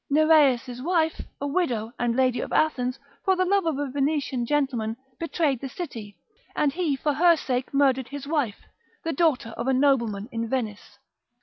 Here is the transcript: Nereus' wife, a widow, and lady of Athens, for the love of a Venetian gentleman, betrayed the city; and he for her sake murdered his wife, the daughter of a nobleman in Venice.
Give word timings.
Nereus' 0.09 0.81
wife, 0.81 1.21
a 1.39 1.45
widow, 1.45 1.91
and 1.99 2.15
lady 2.15 2.39
of 2.39 2.51
Athens, 2.51 2.97
for 3.23 3.35
the 3.35 3.45
love 3.45 3.67
of 3.67 3.77
a 3.77 3.87
Venetian 3.91 4.47
gentleman, 4.47 4.97
betrayed 5.19 5.61
the 5.61 5.69
city; 5.69 6.17
and 6.55 6.73
he 6.73 6.95
for 6.95 7.13
her 7.13 7.35
sake 7.35 7.71
murdered 7.71 8.07
his 8.07 8.25
wife, 8.25 8.63
the 9.03 9.13
daughter 9.13 9.49
of 9.49 9.67
a 9.67 9.73
nobleman 9.73 10.27
in 10.31 10.49
Venice. 10.49 10.97